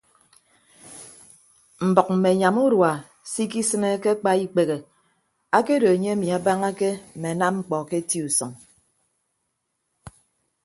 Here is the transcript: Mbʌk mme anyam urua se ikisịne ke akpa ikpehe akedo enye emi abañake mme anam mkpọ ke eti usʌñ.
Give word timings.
Mbʌk 1.89 2.07
mme 2.13 2.29
anyam 2.33 2.55
urua 2.65 2.91
se 3.31 3.39
ikisịne 3.45 3.89
ke 4.03 4.07
akpa 4.13 4.31
ikpehe 4.45 4.77
akedo 5.57 5.87
enye 5.95 6.09
emi 6.15 6.27
abañake 6.37 6.89
mme 7.15 7.29
anam 7.33 7.55
mkpọ 7.57 7.77
ke 7.89 7.95
eti 8.01 8.17
usʌñ. 8.27 8.51